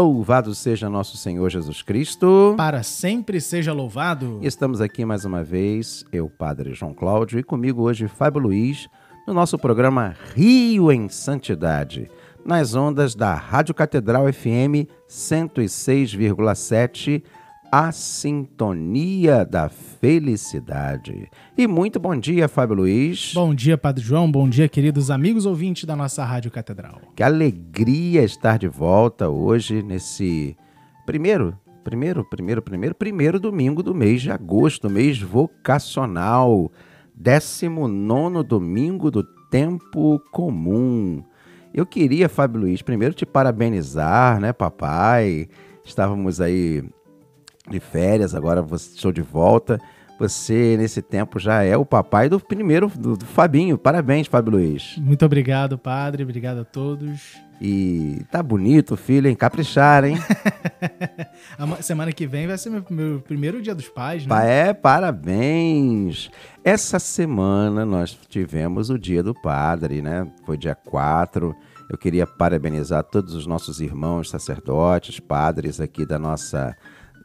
Louvado 0.00 0.54
seja 0.54 0.88
nosso 0.88 1.18
Senhor 1.18 1.50
Jesus 1.50 1.82
Cristo. 1.82 2.54
Para 2.56 2.82
sempre 2.82 3.38
seja 3.38 3.70
louvado. 3.70 4.38
Estamos 4.40 4.80
aqui 4.80 5.04
mais 5.04 5.26
uma 5.26 5.44
vez, 5.44 6.06
eu, 6.10 6.30
Padre 6.30 6.72
João 6.72 6.94
Cláudio, 6.94 7.38
e 7.38 7.42
comigo 7.42 7.82
hoje 7.82 8.08
Fábio 8.08 8.40
Luiz, 8.40 8.88
no 9.26 9.34
nosso 9.34 9.58
programa 9.58 10.16
Rio 10.34 10.90
em 10.90 11.06
Santidade, 11.10 12.10
nas 12.42 12.74
ondas 12.74 13.14
da 13.14 13.34
Rádio 13.34 13.74
Catedral 13.74 14.24
FM 14.32 14.88
106,7 15.06 17.22
a 17.70 17.92
sintonia 17.92 19.44
da 19.44 19.68
felicidade. 19.68 21.30
E 21.56 21.68
muito 21.68 22.00
bom 22.00 22.16
dia, 22.16 22.48
Fábio 22.48 22.76
Luiz. 22.76 23.32
Bom 23.32 23.54
dia, 23.54 23.78
Padre 23.78 24.02
João. 24.02 24.30
Bom 24.30 24.48
dia, 24.48 24.68
queridos 24.68 25.10
amigos 25.10 25.46
ouvintes 25.46 25.84
da 25.84 25.94
nossa 25.94 26.24
Rádio 26.24 26.50
Catedral. 26.50 27.00
Que 27.14 27.22
alegria 27.22 28.24
estar 28.24 28.58
de 28.58 28.66
volta 28.66 29.28
hoje 29.28 29.82
nesse 29.84 30.56
primeiro, 31.06 31.56
primeiro, 31.84 32.24
primeiro, 32.24 32.60
primeiro, 32.60 32.94
primeiro 32.94 33.38
domingo 33.38 33.84
do 33.84 33.94
mês 33.94 34.20
de 34.20 34.32
agosto, 34.32 34.90
mês 34.90 35.20
vocacional, 35.20 36.72
19 37.14 38.42
domingo 38.42 39.12
do 39.12 39.22
tempo 39.48 40.20
comum. 40.32 41.22
Eu 41.72 41.86
queria, 41.86 42.28
Fábio 42.28 42.62
Luiz, 42.62 42.82
primeiro 42.82 43.14
te 43.14 43.24
parabenizar, 43.24 44.40
né, 44.40 44.52
papai? 44.52 45.48
Estávamos 45.84 46.40
aí 46.40 46.82
de 47.68 47.80
férias, 47.80 48.34
agora 48.34 48.64
estou 48.74 49.12
de 49.12 49.22
volta. 49.22 49.78
Você, 50.20 50.76
nesse 50.76 51.00
tempo, 51.00 51.38
já 51.38 51.62
é 51.62 51.74
o 51.78 51.84
papai 51.84 52.28
do 52.28 52.38
primeiro, 52.38 52.88
do, 52.88 53.16
do, 53.16 53.24
Fabinho. 53.24 53.78
Parabéns, 53.78 54.26
Fábio 54.26 54.52
Luiz. 54.52 54.98
Muito 54.98 55.24
obrigado, 55.24 55.78
padre. 55.78 56.22
Obrigado 56.22 56.58
a 56.58 56.64
todos. 56.64 57.38
E 57.58 58.22
tá 58.30 58.42
bonito, 58.42 58.98
filho, 58.98 59.28
hein? 59.28 59.34
Caprichar, 59.34 60.04
hein? 60.04 60.18
semana 61.80 62.12
que 62.12 62.26
vem 62.26 62.46
vai 62.46 62.58
ser 62.58 62.68
meu, 62.68 62.84
meu, 62.90 63.20
primeiro 63.22 63.62
dia 63.62 63.74
dos 63.74 63.88
pais, 63.88 64.26
né? 64.26 64.68
É, 64.68 64.74
parabéns. 64.74 66.30
Essa 66.62 66.98
semana 66.98 67.86
nós 67.86 68.18
tivemos 68.28 68.90
o 68.90 68.98
dia 68.98 69.22
do 69.22 69.32
padre, 69.32 70.02
né? 70.02 70.30
Foi 70.44 70.58
dia 70.58 70.74
4. 70.74 71.56
Eu 71.88 71.96
queria 71.96 72.26
parabenizar 72.26 73.04
todos 73.04 73.34
os 73.34 73.46
nossos 73.46 73.80
irmãos 73.80 74.28
sacerdotes, 74.28 75.18
padres 75.18 75.80
aqui 75.80 76.04
da 76.04 76.18
nossa 76.18 76.76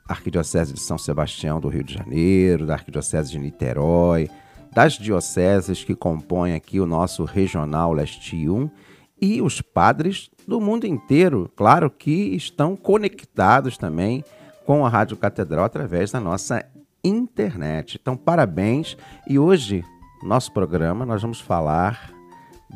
Arquidiocese 0.07 0.73
de 0.73 0.79
São 0.79 0.97
Sebastião 0.97 1.59
do 1.59 1.67
Rio 1.67 1.83
de 1.83 1.93
Janeiro, 1.93 2.65
da 2.65 2.73
Arquidiocese 2.73 3.31
de 3.31 3.39
Niterói, 3.39 4.29
das 4.73 4.93
dioceses 4.93 5.83
que 5.83 5.95
compõem 5.95 6.53
aqui 6.53 6.79
o 6.79 6.85
nosso 6.85 7.23
Regional 7.23 7.93
Leste 7.93 8.47
1 8.47 8.69
e 9.21 9.41
os 9.41 9.61
padres 9.61 10.29
do 10.47 10.59
mundo 10.59 10.85
inteiro, 10.85 11.51
claro 11.55 11.89
que 11.89 12.35
estão 12.35 12.75
conectados 12.75 13.77
também 13.77 14.23
com 14.65 14.85
a 14.85 14.89
Rádio 14.89 15.17
Catedral 15.17 15.65
através 15.65 16.11
da 16.11 16.19
nossa 16.19 16.63
internet. 17.03 17.97
Então, 18.01 18.17
parabéns. 18.17 18.97
E 19.27 19.39
hoje, 19.39 19.83
nosso 20.23 20.51
programa, 20.51 21.05
nós 21.05 21.21
vamos 21.21 21.39
falar 21.39 22.11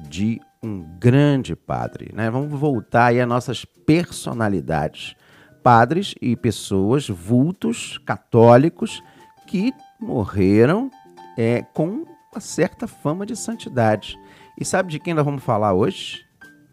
de 0.08 0.40
um 0.64 0.82
grande 1.00 1.56
padre, 1.56 2.12
né? 2.14 2.30
Vamos 2.30 2.58
voltar 2.60 3.08
aí 3.08 3.20
às 3.22 3.28
nossas 3.28 3.66
personalidades 3.66 5.16
padres 5.64 6.16
e 6.22 6.36
pessoas, 6.36 7.08
vultos 7.08 7.98
católicos, 8.06 9.02
que 9.48 9.74
morreram 10.00 10.90
é, 11.38 11.64
com 11.74 12.06
uma 12.32 12.40
certa 12.40 12.88
fama 12.88 13.26
de 13.26 13.36
santidade. 13.36 14.18
E 14.60 14.66
sabe 14.66 14.92
de 14.92 15.00
quem 15.00 15.14
nós 15.14 15.26
vamos 15.26 15.44
falar 15.44 15.74
hoje, 15.74 16.26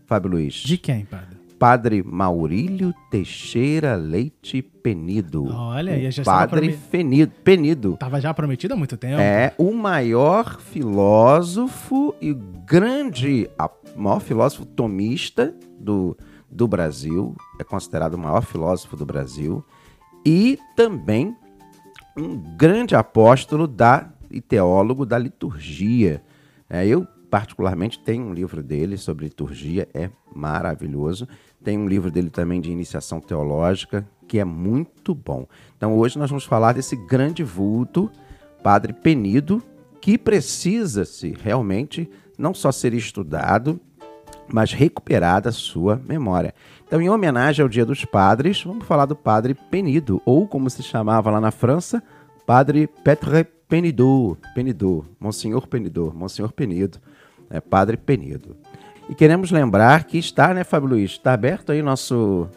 Fábio 0.06 0.30
Luiz? 0.32 0.54
De 0.54 0.76
quem, 0.76 1.04
padre? 1.04 1.36
Padre 1.58 2.02
Maurílio 2.02 2.94
Teixeira 3.10 3.96
Leite 3.96 4.60
Penido. 4.60 5.46
Olha, 5.46 6.10
já 6.10 6.22
Padre 6.22 6.72
Fenido, 6.72 7.32
Penido. 7.42 7.94
Estava 7.94 8.20
já 8.20 8.34
prometido 8.34 8.75
há 8.75 8.76
muito 8.76 8.96
tempo. 8.96 9.19
É 9.20 9.54
o 9.56 9.72
maior 9.72 10.60
filósofo 10.60 12.14
e 12.20 12.34
grande, 12.66 13.48
maior 13.96 14.20
filósofo 14.20 14.66
tomista 14.66 15.54
do, 15.80 16.16
do 16.50 16.66
Brasil, 16.68 17.34
é 17.58 17.64
considerado 17.64 18.14
o 18.14 18.18
maior 18.18 18.42
filósofo 18.42 18.96
do 18.96 19.04
Brasil 19.04 19.64
e 20.24 20.58
também 20.76 21.36
um 22.16 22.36
grande 22.56 22.94
apóstolo 22.96 23.66
da 23.66 24.10
e 24.30 24.40
teólogo 24.40 25.06
da 25.06 25.18
liturgia. 25.18 26.22
É, 26.68 26.86
eu 26.86 27.06
particularmente 27.30 27.98
tenho 27.98 28.24
um 28.24 28.32
livro 28.32 28.62
dele 28.62 28.96
sobre 28.96 29.26
liturgia, 29.26 29.88
é 29.92 30.10
maravilhoso. 30.34 31.28
Tem 31.62 31.78
um 31.78 31.88
livro 31.88 32.10
dele 32.10 32.30
também 32.30 32.60
de 32.60 32.70
iniciação 32.70 33.20
teológica, 33.20 34.06
que 34.26 34.38
é 34.38 34.44
muito 34.44 35.14
bom. 35.14 35.46
Então 35.76 35.96
hoje 35.96 36.18
nós 36.18 36.30
vamos 36.30 36.44
falar 36.44 36.72
desse 36.72 36.96
grande 36.96 37.42
vulto, 37.42 38.10
Padre 38.62 38.92
Penido, 38.92 39.62
que 40.00 40.16
precisa-se 40.16 41.34
realmente 41.40 42.08
não 42.38 42.54
só 42.54 42.70
ser 42.70 42.94
estudado, 42.94 43.80
mas 44.52 44.72
recuperada 44.72 45.50
sua 45.52 46.00
memória. 46.06 46.54
Então, 46.86 47.00
em 47.00 47.10
homenagem 47.10 47.62
ao 47.62 47.68
Dia 47.68 47.84
dos 47.84 48.04
Padres, 48.04 48.62
vamos 48.62 48.86
falar 48.86 49.06
do 49.06 49.16
Padre 49.16 49.54
Penido, 49.54 50.22
ou 50.24 50.46
como 50.46 50.70
se 50.70 50.82
chamava 50.82 51.30
lá 51.30 51.40
na 51.40 51.50
França, 51.50 52.02
Padre 52.46 52.86
Petre 52.86 53.44
Penidou, 53.68 54.36
Penidou, 54.54 55.04
Monsenhor 55.18 55.66
Penidou, 55.66 56.12
Monsenhor 56.14 56.52
Penido, 56.52 56.98
é, 57.50 57.60
Padre 57.60 57.96
Penido. 57.96 58.56
E 59.08 59.14
queremos 59.14 59.50
lembrar 59.50 60.04
que 60.04 60.18
está, 60.18 60.54
né, 60.54 60.64
Fábio 60.64 60.90
Luiz? 60.90 61.12
Está 61.12 61.32
aberto 61.32 61.72
aí 61.72 61.82
nosso 61.82 62.48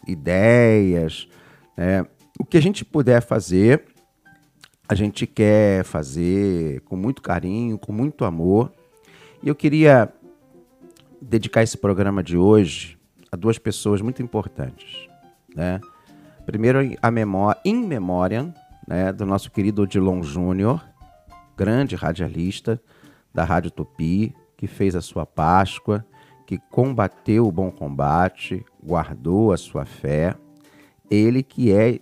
ideias. 0.07 1.27
É, 1.77 2.03
o 2.39 2.45
que 2.45 2.57
a 2.57 2.61
gente 2.61 2.83
puder 2.83 3.21
fazer, 3.21 3.83
a 4.87 4.95
gente 4.95 5.25
quer 5.25 5.83
fazer 5.83 6.81
com 6.81 6.95
muito 6.95 7.21
carinho, 7.21 7.77
com 7.77 7.91
muito 7.91 8.25
amor. 8.25 8.71
E 9.43 9.47
eu 9.47 9.55
queria 9.55 10.09
dedicar 11.21 11.63
esse 11.63 11.77
programa 11.77 12.23
de 12.23 12.37
hoje 12.37 12.97
a 13.31 13.35
duas 13.35 13.57
pessoas 13.57 14.01
muito 14.01 14.21
importantes. 14.21 15.07
Né? 15.55 15.79
Primeiro, 16.45 16.79
a 17.01 17.11
memória, 17.11 17.59
in 17.65 17.85
memória 17.85 18.53
né, 18.87 19.11
do 19.11 19.25
nosso 19.25 19.51
querido 19.51 19.81
Odilon 19.81 20.23
Júnior, 20.23 20.83
grande 21.57 21.95
radialista 21.95 22.81
da 23.33 23.43
Rádio 23.43 23.71
Tupi, 23.71 24.33
que 24.55 24.67
fez 24.67 24.95
a 24.95 25.01
sua 25.01 25.25
Páscoa, 25.25 26.05
que 26.45 26.57
combateu 26.71 27.45
o 27.45 27.51
bom 27.51 27.69
combate, 27.69 28.65
guardou 28.81 29.51
a 29.51 29.57
sua 29.57 29.85
fé. 29.85 30.35
Ele 31.11 31.43
que 31.43 31.71
é 31.71 31.99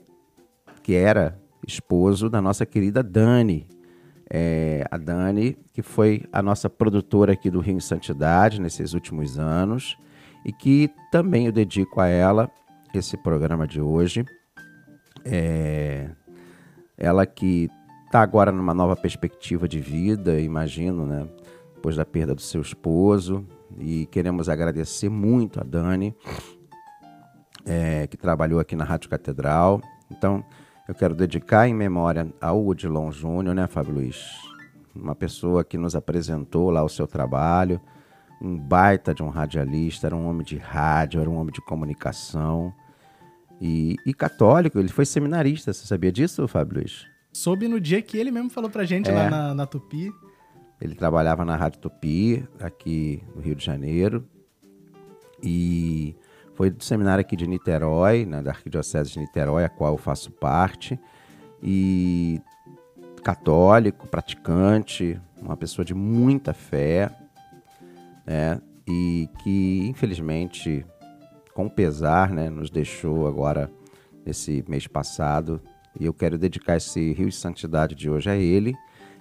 que 0.84 0.94
era 0.94 1.40
esposo 1.68 2.30
da 2.30 2.40
nossa 2.40 2.64
querida 2.66 3.02
Dani, 3.02 3.68
é, 4.38 4.86
a 4.92 4.98
Dani, 4.98 5.57
que 5.71 5.81
foi 5.81 6.25
a 6.30 6.42
nossa 6.42 6.69
produtora 6.69 7.31
aqui 7.31 7.50
do 7.50 7.62
Rio 7.62 7.77
em 7.77 7.80
Santidade 7.80 8.60
nesses 8.60 8.94
últimos 8.94 9.39
anos 9.39 9.98
e 10.44 10.51
que 10.51 10.92
também 11.10 11.45
eu 11.45 11.54
dedico 11.54 12.01
a 12.01 12.07
ela 12.07 12.51
esse 12.94 13.15
programa 13.15 13.65
de 13.65 13.80
hoje. 13.80 14.25
É, 15.24 16.10
ela 16.98 17.25
que 17.25 17.69
está 18.07 18.19
agora 18.19 18.51
numa 18.51 18.74
nova 18.74 18.94
perspectiva 18.94 19.69
de 19.69 19.80
vida, 19.80 20.38
imagino, 20.38 21.06
né? 21.06 21.25
Depois 21.74 21.95
da 21.95 22.06
perda 22.06 22.36
do 22.36 22.42
seu 22.42 22.60
esposo. 22.60 23.48
E 23.80 24.06
queremos 24.07 24.50
agradecer 24.50 25.07
muito 25.07 25.62
a 25.62 25.63
Dani, 25.63 26.13
é, 27.65 28.06
que 28.07 28.18
trabalhou 28.18 28.60
aqui 28.60 28.75
na 28.75 28.83
Rádio 28.83 29.10
Catedral. 29.10 29.81
Então, 30.12 30.44
eu 30.88 30.94
quero 30.96 31.16
dedicar 31.16 31.68
em 31.68 31.74
memória 31.74 32.28
ao 32.40 32.66
Odilon 32.66 33.12
Júnior, 33.12 33.56
né, 33.56 33.68
Fábio 33.68 33.94
Luiz? 33.96 34.26
Uma 34.96 35.16
pessoa 35.16 35.64
que 35.64 35.78
nos 35.78 35.96
apresentou 35.96 36.70
lá 36.70 36.84
o 36.84 36.90
seu 36.90 37.06
trabalho, 37.08 37.82
um 38.42 38.58
baita 38.58 39.14
de 39.14 39.24
um 39.24 39.30
radialista, 39.30 40.08
era 40.08 40.16
um 40.16 40.28
homem 40.28 40.46
de 40.46 40.58
rádio, 40.58 41.20
era 41.20 41.30
um 41.30 41.38
homem 41.38 41.52
de 41.54 41.62
comunicação. 41.62 42.74
E, 43.60 43.96
e 44.06 44.14
católico, 44.14 44.78
ele 44.80 44.90
foi 44.90 45.06
seminarista, 45.06 45.74
você 45.74 45.86
sabia 45.86 46.12
disso, 46.12 46.48
Fábio 46.48 46.80
Luiz? 46.80 47.06
Soube 47.34 47.68
no 47.68 47.80
dia 47.80 48.02
que 48.02 48.18
ele 48.18 48.32
mesmo 48.32 48.50
falou 48.50 48.70
pra 48.70 48.86
gente 48.86 49.10
É. 49.10 49.14
lá 49.14 49.30
na, 49.30 49.54
na 49.54 49.66
Tupi. 49.66 50.12
Ele 50.80 50.94
trabalhava 50.96 51.44
na 51.46 51.56
Rádio 51.56 51.80
Tupi, 51.80 52.46
aqui 52.60 53.24
no 53.34 53.42
Rio 53.42 53.56
de 53.56 53.64
Janeiro. 53.66 54.26
E 55.42 56.16
foi 56.56 56.69
do 56.69 56.84
seminário 56.84 57.22
aqui 57.22 57.36
de 57.36 57.46
Niterói, 57.46 58.25
né, 58.25 58.42
da 58.42 58.52
Arquidiocese 58.52 59.12
de 59.12 59.19
Niterói, 59.19 59.66
a 59.66 59.69
qual 59.69 59.94
eu 59.94 59.98
faço 59.98 60.31
parte. 60.31 61.00
E 61.62 62.42
católico, 63.24 64.07
praticante, 64.07 65.19
uma 65.42 65.57
pessoa 65.57 65.84
de 65.84 65.94
muita 65.94 66.54
fé, 66.54 67.12
né? 68.25 68.62
E 68.88 69.28
que, 69.44 69.88
infelizmente, 69.88 70.86
com 71.54 71.68
pesar, 71.68 72.31
né, 72.31 72.50
nos 72.50 72.69
deixou 72.69 73.28
agora 73.28 73.69
nesse 74.25 74.63
mês 74.68 74.88
passado. 74.88 75.60
E 76.00 76.06
eu 76.06 76.13
quero 76.13 76.38
dedicar 76.38 76.78
esse 76.78 77.13
Rio 77.13 77.30
de 77.30 77.36
Santidade 77.36 77.96
de 77.96 78.10
hoje 78.10 78.30
a 78.30 78.36
ele 78.36 78.75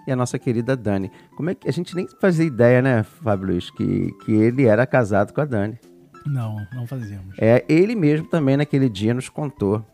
e 0.06 0.12
a 0.12 0.16
nossa 0.16 0.38
querida 0.38 0.76
Dani. 0.76 1.10
Como 1.34 1.50
é 1.50 1.54
que 1.54 1.68
a 1.68 1.72
gente 1.72 1.96
nem 1.96 2.06
fazia 2.20 2.44
ideia, 2.44 2.82
né, 2.82 3.02
Fábio 3.02 3.48
Luiz, 3.48 3.70
que, 3.70 4.12
que 4.24 4.32
ele 4.32 4.66
era 4.66 4.86
casado 4.86 5.32
com 5.32 5.40
a 5.40 5.44
Dani. 5.44 5.78
Não, 6.26 6.56
não 6.72 6.86
fazíamos. 6.86 7.36
É, 7.38 7.64
ele 7.68 7.94
mesmo 7.94 8.26
também 8.26 8.56
naquele 8.56 8.88
dia 8.88 9.12
nos 9.14 9.28
contou. 9.28 9.84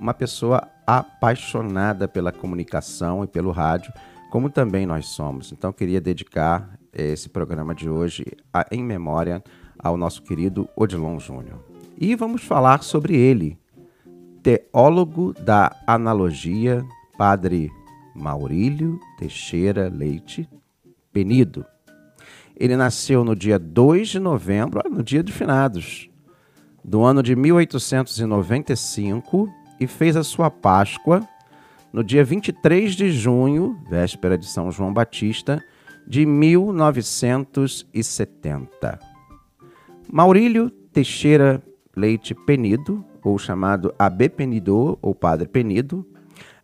Uma 0.00 0.14
pessoa 0.14 0.66
apaixonada 0.86 2.08
pela 2.08 2.32
comunicação 2.32 3.22
e 3.22 3.26
pelo 3.26 3.50
rádio, 3.52 3.92
como 4.30 4.50
também 4.50 4.86
nós 4.86 5.06
somos. 5.06 5.52
Então, 5.52 5.72
queria 5.72 6.00
dedicar 6.00 6.76
esse 6.92 7.28
programa 7.28 7.74
de 7.74 7.88
hoje 7.88 8.24
a- 8.52 8.66
em 8.70 8.82
memória 8.82 9.42
ao 9.78 9.96
nosso 9.96 10.22
querido 10.22 10.68
Odilon 10.76 11.18
Júnior. 11.18 11.62
E 11.98 12.14
vamos 12.16 12.42
falar 12.42 12.82
sobre 12.82 13.14
ele, 13.16 13.58
teólogo 14.42 15.32
da 15.34 15.76
analogia, 15.86 16.84
padre 17.16 17.70
Maurílio 18.14 18.98
Teixeira 19.18 19.88
Leite 19.88 20.48
Penido. 21.12 21.64
Ele 22.56 22.76
nasceu 22.76 23.24
no 23.24 23.34
dia 23.34 23.58
2 23.58 24.08
de 24.08 24.18
novembro, 24.18 24.82
olha, 24.84 24.94
no 24.94 25.02
dia 25.02 25.22
de 25.22 25.32
finados, 25.32 26.10
do 26.84 27.02
ano 27.02 27.22
de 27.22 27.34
1895 27.36 29.48
e 29.78 29.86
fez 29.86 30.16
a 30.16 30.24
sua 30.24 30.50
Páscoa 30.50 31.22
no 31.92 32.02
dia 32.02 32.24
23 32.24 32.94
de 32.94 33.12
junho, 33.12 33.78
véspera 33.88 34.36
de 34.38 34.46
São 34.46 34.70
João 34.70 34.90
Batista, 34.92 35.62
de 36.06 36.24
1970. 36.24 39.00
Maurílio 40.10 40.70
Teixeira 40.70 41.62
Leite 41.94 42.34
Penido, 42.34 43.04
ou 43.22 43.38
chamado 43.38 43.94
AB 43.98 44.30
Penido, 44.30 44.98
ou 45.00 45.14
Padre 45.14 45.46
Penido, 45.46 46.04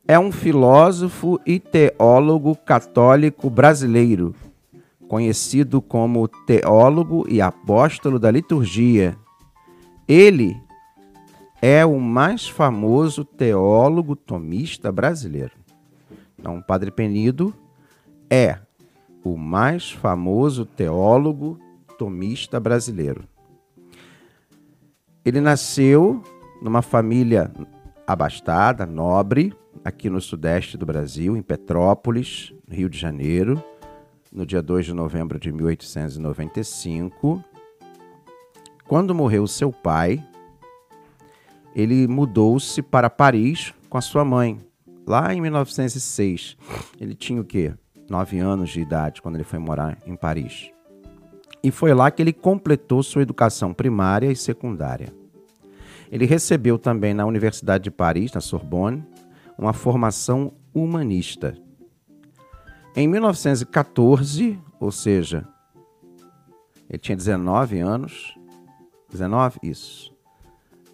é 0.06 0.18
um 0.18 0.32
filósofo 0.32 1.38
e 1.46 1.60
teólogo 1.60 2.56
católico 2.56 3.50
brasileiro, 3.50 4.34
conhecido 5.08 5.80
como 5.80 6.28
teólogo 6.28 7.24
e 7.28 7.40
apóstolo 7.40 8.18
da 8.18 8.30
liturgia. 8.30 9.16
Ele 10.06 10.60
é 11.60 11.84
o 11.84 11.98
mais 11.98 12.46
famoso 12.46 13.24
teólogo 13.24 14.14
tomista 14.14 14.92
brasileiro. 14.92 15.52
Então, 16.38 16.62
Padre 16.62 16.90
Penido 16.90 17.52
é 18.30 18.58
o 19.24 19.36
mais 19.36 19.90
famoso 19.90 20.64
teólogo 20.64 21.58
tomista 21.98 22.60
brasileiro. 22.60 23.24
Ele 25.24 25.40
nasceu 25.40 26.22
numa 26.62 26.80
família 26.80 27.50
abastada, 28.06 28.86
nobre, 28.86 29.52
aqui 29.84 30.08
no 30.08 30.20
sudeste 30.20 30.76
do 30.76 30.86
Brasil, 30.86 31.36
em 31.36 31.42
Petrópolis, 31.42 32.54
Rio 32.70 32.88
de 32.88 32.98
Janeiro, 32.98 33.62
no 34.32 34.44
dia 34.44 34.62
2 34.62 34.86
de 34.86 34.92
novembro 34.92 35.38
de 35.38 35.52
1895. 35.52 37.42
Quando 38.86 39.14
morreu 39.14 39.46
seu 39.46 39.72
pai, 39.72 40.24
ele 41.74 42.06
mudou-se 42.06 42.82
para 42.82 43.10
Paris 43.10 43.74
com 43.88 43.98
a 43.98 44.00
sua 44.00 44.24
mãe, 44.24 44.60
lá 45.06 45.34
em 45.34 45.40
1906. 45.40 46.56
Ele 47.00 47.14
tinha 47.14 47.40
o 47.40 47.44
quê? 47.44 47.74
Nove 48.08 48.38
anos 48.38 48.70
de 48.70 48.80
idade 48.80 49.20
quando 49.20 49.34
ele 49.34 49.44
foi 49.44 49.58
morar 49.58 49.98
em 50.06 50.16
Paris. 50.16 50.70
E 51.62 51.70
foi 51.70 51.92
lá 51.92 52.10
que 52.10 52.22
ele 52.22 52.32
completou 52.32 53.02
sua 53.02 53.22
educação 53.22 53.74
primária 53.74 54.30
e 54.30 54.36
secundária. 54.36 55.12
Ele 56.10 56.24
recebeu 56.24 56.78
também 56.78 57.12
na 57.12 57.26
Universidade 57.26 57.84
de 57.84 57.90
Paris, 57.90 58.32
na 58.32 58.40
Sorbonne, 58.40 59.04
uma 59.58 59.72
formação 59.72 60.52
humanista. 60.72 61.54
Em 62.98 63.06
1914, 63.06 64.58
ou 64.80 64.90
seja, 64.90 65.46
ele 66.90 66.98
tinha 66.98 67.14
19 67.14 67.78
anos, 67.78 68.36
19? 69.08 69.60
Isso. 69.62 70.12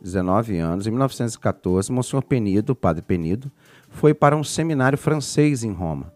19 0.03 0.59
anos, 0.59 0.87
em 0.87 0.91
1914, 0.91 1.91
Monsenhor 1.91 2.23
Penido, 2.23 2.77
padre 2.77 3.01
Penido, 3.01 3.51
foi 3.89 4.13
para 4.13 4.37
um 4.37 4.45
seminário 4.45 4.99
francês 4.99 5.65
em 5.65 5.73
Roma. 5.73 6.13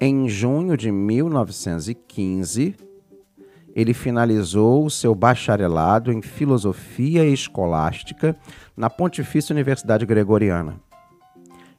Em 0.00 0.28
junho 0.28 0.76
de 0.76 0.90
1915, 0.90 2.74
ele 3.76 3.94
finalizou 3.94 4.84
o 4.84 4.90
seu 4.90 5.14
bacharelado 5.14 6.10
em 6.10 6.20
filosofia 6.20 7.24
escolástica 7.24 8.36
na 8.76 8.90
Pontifícia 8.90 9.52
Universidade 9.54 10.04
Gregoriana. 10.04 10.80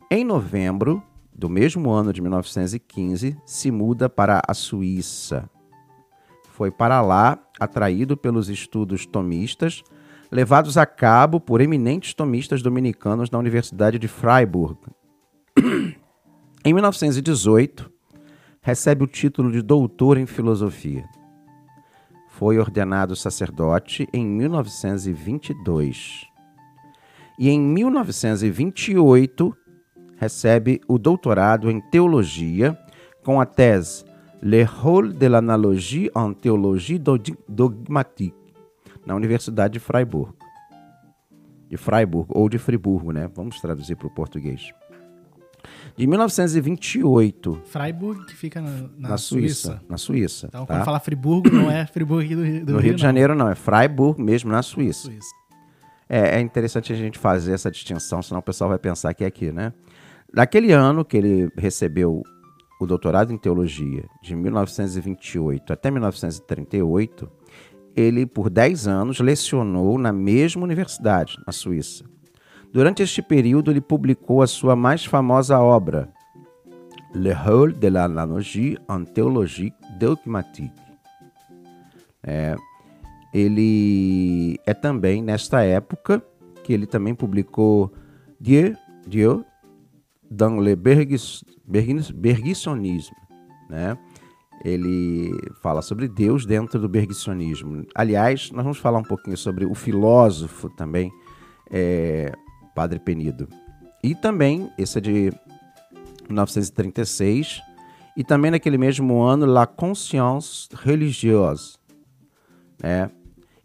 Em 0.09 0.23
novembro 0.23 1.03
do 1.35 1.49
mesmo 1.49 1.91
ano 1.91 2.13
de 2.13 2.21
1915, 2.21 3.37
se 3.45 3.71
muda 3.71 4.09
para 4.09 4.41
a 4.47 4.53
Suíça. 4.53 5.49
Foi 6.51 6.69
para 6.69 7.01
lá 7.01 7.39
atraído 7.59 8.15
pelos 8.15 8.49
estudos 8.49 9.05
tomistas 9.05 9.83
levados 10.33 10.77
a 10.77 10.85
cabo 10.87 11.39
por 11.39 11.61
eminentes 11.61 12.15
tomistas 12.15 12.63
dominicanos 12.63 13.29
na 13.29 13.37
Universidade 13.37 13.99
de 13.99 14.07
Freiburg. 14.07 14.79
em 16.65 16.73
1918, 16.73 17.91
recebe 18.59 19.03
o 19.03 19.07
título 19.07 19.51
de 19.51 19.61
doutor 19.61 20.17
em 20.17 20.25
filosofia. 20.25 21.05
Foi 22.29 22.57
ordenado 22.57 23.15
sacerdote 23.15 24.07
em 24.11 24.25
1922. 24.25 26.25
E 27.37 27.49
em 27.49 27.59
1928, 27.59 29.55
recebe 30.23 30.79
o 30.87 30.97
doutorado 30.97 31.69
em 31.69 31.81
teologia 31.81 32.77
com 33.23 33.41
a 33.41 33.45
tese 33.45 34.05
Le 34.41 34.63
rôle 34.63 35.13
de 35.13 35.27
l'analogie 35.27 36.09
en 36.13 36.33
théologie 36.33 36.99
dogmatique 37.47 38.35
na 39.05 39.15
Universidade 39.15 39.73
de 39.73 39.79
Freiburg. 39.79 40.33
De 41.69 41.77
Freiburg 41.77 42.27
ou 42.29 42.49
de 42.49 42.57
Friburgo, 42.57 43.13
né? 43.13 43.29
Vamos 43.33 43.61
traduzir 43.61 43.95
para 43.95 44.07
o 44.07 44.09
português. 44.09 44.73
De 45.95 46.05
1928, 46.05 47.61
Freiburg, 47.63 48.25
que 48.25 48.35
fica 48.35 48.59
na, 48.61 48.69
na 48.97 49.09
na, 49.09 49.17
Suíça. 49.17 49.69
Suíça. 49.69 49.81
Na 49.87 49.97
Suíça. 49.97 50.47
Então, 50.47 50.65
tá? 50.65 50.75
quando 50.75 50.85
fala 50.85 50.99
Friburgo, 50.99 51.49
não 51.49 51.71
é 51.71 51.85
Friburgo 51.85 52.35
do, 52.35 52.43
Rio- 52.43 52.65
do 52.65 52.73
no 52.73 52.79
Rio 52.79 52.95
de. 52.95 53.01
Janeiro 53.01 53.33
não, 53.33 53.47
é 53.49 53.55
Freiburg 53.55 54.21
mesmo 54.21 54.51
na 54.51 54.61
Suíça. 54.61 55.03
Suíça. 55.07 55.33
É, 56.09 56.37
é 56.37 56.41
interessante 56.41 56.91
a 56.91 56.95
gente 56.97 57.17
fazer 57.17 57.53
essa 57.53 57.71
distinção, 57.71 58.21
senão 58.21 58.39
o 58.39 58.43
pessoal 58.43 58.69
vai 58.69 58.79
pensar 58.79 59.13
que 59.13 59.23
é 59.23 59.27
aqui, 59.27 59.51
né? 59.53 59.71
Naquele 60.33 60.71
ano 60.71 61.05
que 61.05 61.15
ele 61.15 61.51
recebeu 61.55 62.23
o 62.81 62.87
doutorado 62.87 63.31
em 63.31 63.37
teologia, 63.37 64.03
de 64.23 64.35
1928 64.35 65.71
até 65.71 65.91
1938, 65.91 67.29
ele, 67.95 68.25
por 68.25 68.49
10 68.49 68.87
anos, 68.87 69.19
lecionou 69.19 69.99
na 69.99 70.11
mesma 70.11 70.63
universidade, 70.63 71.37
na 71.45 71.53
Suíça. 71.53 72.03
Durante 72.71 73.03
este 73.03 73.21
período, 73.21 73.69
ele 73.69 73.79
publicou 73.79 74.41
a 74.41 74.47
sua 74.47 74.75
mais 74.75 75.05
famosa 75.05 75.59
obra, 75.59 76.11
Le 77.13 77.31
rôle 77.31 77.73
de 77.73 77.91
l'analogie 77.91 78.75
en 78.89 79.05
théologie 79.05 79.71
dogmatique. 79.99 80.73
É, 82.23 82.55
ele 83.31 84.59
é 84.65 84.73
também 84.73 85.21
nesta 85.21 85.61
época 85.61 86.23
que 86.63 86.73
ele 86.73 86.87
também 86.87 87.13
publicou 87.13 87.93
Dieu, 88.39 88.75
Dieu 89.05 89.45
dans 90.33 90.59
le 90.59 90.75
bergis- 90.75 91.43
bergis- 91.65 92.11
bergissonisme, 92.11 93.15
né? 93.69 93.97
Ele 94.63 95.31
fala 95.61 95.81
sobre 95.81 96.07
Deus 96.07 96.45
dentro 96.45 96.79
do 96.79 96.87
bergissonismo. 96.87 97.85
Aliás, 97.93 98.49
nós 98.51 98.63
vamos 98.63 98.77
falar 98.77 98.99
um 98.99 99.03
pouquinho 99.03 99.37
sobre 99.37 99.65
o 99.65 99.73
filósofo 99.73 100.69
também, 100.69 101.11
é, 101.69 102.31
Padre 102.73 102.99
Penido. 102.99 103.47
E 104.01 104.15
também, 104.15 104.71
esse 104.77 104.97
é 104.97 105.01
de 105.01 105.33
1936, 106.29 107.61
e 108.15 108.23
também 108.23 108.51
naquele 108.51 108.77
mesmo 108.77 109.21
ano, 109.21 109.45
La 109.45 109.65
Conscience 109.67 110.69
Religieuse, 110.73 111.77
né? 112.81 113.09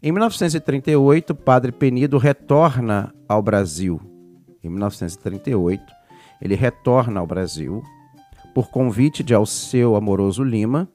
Em 0.01 0.11
1938, 0.11 1.35
Padre 1.35 1.71
Penido 1.71 2.17
retorna 2.17 3.13
ao 3.27 3.41
Brasil. 3.41 3.99
Em 4.63 4.69
1938, 4.69 5.98
ele 6.41 6.55
retorna 6.55 7.19
ao 7.19 7.27
Brasil 7.27 7.83
por 8.53 8.69
convite 8.69 9.23
de 9.23 9.33
Alceu 9.33 9.95
Amoroso 9.95 10.43
Lima 10.43 10.87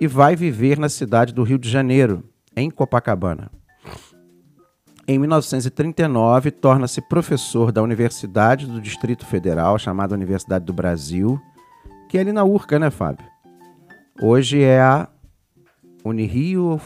e 0.00 0.06
vai 0.06 0.34
viver 0.34 0.78
na 0.78 0.88
cidade 0.88 1.32
do 1.32 1.42
Rio 1.42 1.58
de 1.58 1.68
Janeiro, 1.68 2.24
em 2.56 2.70
Copacabana. 2.70 3.50
Em 5.06 5.18
1939, 5.18 6.50
torna-se 6.50 7.00
professor 7.02 7.72
da 7.72 7.82
Universidade 7.82 8.66
do 8.66 8.80
Distrito 8.80 9.26
Federal, 9.26 9.78
chamada 9.78 10.14
Universidade 10.14 10.64
do 10.64 10.72
Brasil, 10.72 11.40
que 12.08 12.16
é 12.16 12.20
ali 12.20 12.32
na 12.32 12.44
Urca, 12.44 12.78
né, 12.78 12.90
Fábio? 12.90 13.26
Hoje 14.20 14.62
é 14.62 14.80
a 14.80 15.08
Unirio 16.04 16.80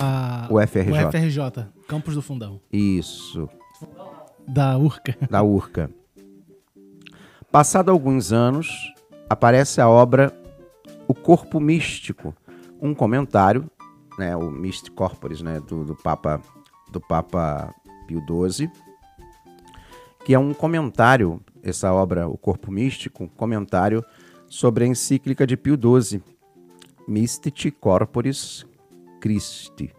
A- 0.00 0.48
o 0.50 0.58
FRJ? 0.60 0.92
O 0.92 1.10
FRJ, 1.12 1.66
Campos 1.86 2.14
do 2.14 2.22
Fundão. 2.22 2.60
Isso, 2.72 3.48
Da 4.48 4.76
Urca. 4.76 5.16
da 5.30 5.42
Urca. 5.42 5.90
Passado 7.54 7.92
alguns 7.92 8.32
anos, 8.32 8.92
aparece 9.30 9.80
a 9.80 9.88
obra 9.88 10.36
O 11.06 11.14
Corpo 11.14 11.60
Místico, 11.60 12.34
um 12.82 12.92
comentário, 12.92 13.70
né, 14.18 14.34
o 14.34 14.50
Mystic 14.50 14.92
Corporis, 14.92 15.40
né, 15.40 15.60
do, 15.60 15.84
do 15.84 15.94
Papa 15.94 16.42
do 16.90 17.00
Papa 17.00 17.72
Pio 18.08 18.20
XII, 18.50 18.68
que 20.24 20.34
é 20.34 20.38
um 20.38 20.52
comentário, 20.52 21.40
essa 21.62 21.92
obra 21.92 22.26
O 22.26 22.36
Corpo 22.36 22.72
Místico, 22.72 23.22
um 23.22 23.28
comentário 23.28 24.04
sobre 24.48 24.82
a 24.82 24.88
encíclica 24.88 25.46
de 25.46 25.56
Pio 25.56 25.78
XII, 25.78 26.20
Mystici 27.06 27.70
Corporis 27.70 28.66
Christi, 29.20 29.94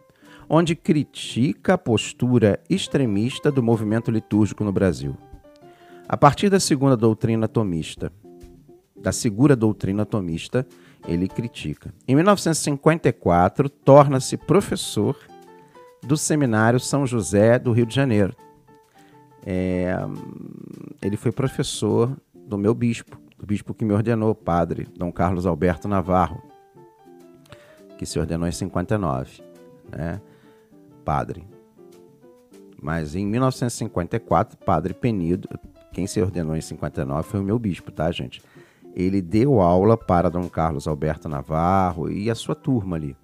onde 0.49 0.75
critica 0.75 1.75
a 1.75 1.77
postura 1.77 2.61
extremista 2.69 3.49
do 3.49 3.63
movimento 3.63 4.11
litúrgico 4.11 4.61
no 4.61 4.73
Brasil. 4.73 5.15
A 6.07 6.15
partir 6.15 6.49
da 6.49 6.59
segunda 6.59 6.95
doutrina 6.95 7.47
tomista, 7.47 8.11
da 8.95 9.11
segura 9.11 9.55
doutrina 9.55 10.05
tomista, 10.05 10.65
ele 11.07 11.27
critica. 11.27 11.93
Em 12.07 12.15
1954, 12.15 13.69
torna-se 13.69 14.37
professor 14.37 15.17
do 16.03 16.15
Seminário 16.15 16.79
São 16.79 17.07
José 17.07 17.57
do 17.57 17.71
Rio 17.71 17.87
de 17.87 17.95
Janeiro. 17.95 18.35
É, 19.43 19.95
ele 21.01 21.17
foi 21.17 21.31
professor 21.31 22.15
do 22.33 22.57
meu 22.57 22.73
bispo, 22.75 23.19
do 23.37 23.45
bispo 23.45 23.73
que 23.73 23.85
me 23.85 23.93
ordenou, 23.93 24.33
padre 24.35 24.87
Dom 24.95 25.11
Carlos 25.11 25.45
Alberto 25.45 25.87
Navarro, 25.87 26.41
que 27.97 28.05
se 28.05 28.19
ordenou 28.19 28.47
em 28.47 28.51
59, 28.51 29.41
né? 29.91 30.21
Padre. 31.03 31.47
Mas 32.81 33.15
em 33.15 33.25
1954, 33.25 34.57
padre 34.57 34.93
Penido, 34.93 35.47
quem 35.95 36.05
se 36.05 36.21
ordenou 36.21 36.55
em 36.57 36.61
59 36.61 37.29
foi 37.29 37.39
o 37.39 37.43
meu 37.43 37.57
bispo, 37.57 37.89
tá, 37.89 38.11
gente? 38.11 38.43
Ele 38.93 39.21
deu 39.21 39.61
aula 39.61 39.95
para 39.95 40.29
Dom 40.29 40.49
Carlos 40.49 40.89
Alberto 40.89 41.29
Navarro 41.29 42.11
e 42.11 42.29
a 42.29 42.35
sua 42.35 42.53
turma 42.53 42.97
ali. 42.97 43.15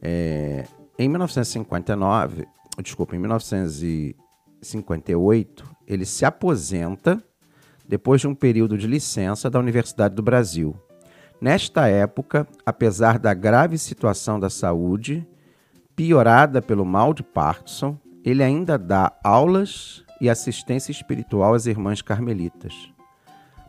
É, 0.00 0.64
em 0.96 1.08
1959, 1.08 2.46
desculpa, 2.80 3.16
em 3.16 3.18
1958, 3.18 5.64
ele 5.88 6.06
se 6.06 6.24
aposenta 6.24 7.20
depois 7.84 8.20
de 8.20 8.28
um 8.28 8.34
período 8.34 8.78
de 8.78 8.86
licença 8.86 9.50
da 9.50 9.58
Universidade 9.58 10.14
do 10.14 10.22
Brasil. 10.22 10.76
Nesta 11.40 11.88
época, 11.88 12.46
apesar 12.64 13.18
da 13.18 13.34
grave 13.34 13.76
situação 13.76 14.38
da 14.38 14.48
saúde, 14.48 15.26
piorada 15.96 16.62
pelo 16.62 16.84
mal 16.84 17.12
de 17.12 17.24
Parkinson, 17.24 17.98
ele 18.24 18.44
ainda 18.44 18.78
dá 18.78 19.12
aulas 19.24 20.04
e 20.20 20.28
assistência 20.28 20.92
espiritual 20.92 21.54
às 21.54 21.66
irmãs 21.66 22.02
carmelitas. 22.02 22.90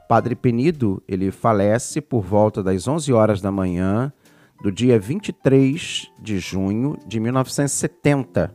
Padre 0.07 0.35
Penido, 0.35 1.01
ele 1.07 1.31
falece 1.31 2.01
por 2.01 2.21
volta 2.21 2.61
das 2.61 2.87
11 2.87 3.13
horas 3.13 3.41
da 3.41 3.51
manhã 3.51 4.11
do 4.61 4.71
dia 4.71 4.99
23 4.99 6.11
de 6.19 6.37
junho 6.37 6.97
de 7.07 7.19
1970, 7.19 8.53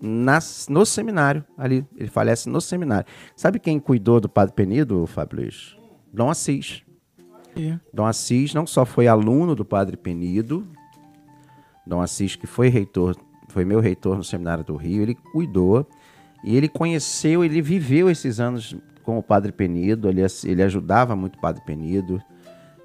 nas, 0.00 0.68
no 0.68 0.86
seminário 0.86 1.44
ali. 1.58 1.86
Ele 1.96 2.08
falece 2.08 2.48
no 2.48 2.60
seminário. 2.60 3.06
Sabe 3.36 3.58
quem 3.58 3.80
cuidou 3.80 4.20
do 4.20 4.28
Padre 4.28 4.54
Penido, 4.54 5.06
Fábio 5.06 5.40
Luiz? 5.40 5.76
Dom 6.12 6.30
Assis. 6.30 6.82
E 7.56 7.76
Dom 7.92 8.06
Assis 8.06 8.54
não 8.54 8.66
só 8.66 8.84
foi 8.84 9.06
aluno 9.08 9.54
do 9.54 9.64
Padre 9.64 9.96
Penido, 9.96 10.66
Dom 11.86 12.00
Assis, 12.00 12.36
que 12.36 12.46
foi 12.46 12.68
reitor, 12.68 13.16
foi 13.48 13.64
meu 13.64 13.80
reitor 13.80 14.16
no 14.16 14.24
Seminário 14.24 14.64
do 14.64 14.76
Rio, 14.76 15.02
ele 15.02 15.14
cuidou 15.14 15.86
e 16.42 16.56
ele 16.56 16.68
conheceu, 16.68 17.44
ele 17.44 17.62
viveu 17.62 18.10
esses 18.10 18.40
anos 18.40 18.76
com 19.02 19.18
o 19.18 19.22
Padre 19.22 19.52
Penido, 19.52 20.08
ele, 20.08 20.22
ele 20.44 20.62
ajudava 20.62 21.14
muito 21.14 21.36
o 21.36 21.40
Padre 21.40 21.62
Penido. 21.64 22.22